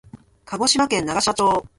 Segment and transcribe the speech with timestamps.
[0.45, 1.63] 鹿児島県長島町